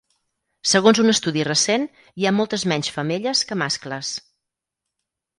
Segons 0.69 0.99
un 1.01 1.09
estudi 1.11 1.43
recent, 1.47 1.85
hi 2.21 2.25
ha 2.27 2.31
moltes 2.37 2.63
menys 2.71 2.89
femelles 2.95 3.43
que 3.51 3.59
mascles. 3.63 4.15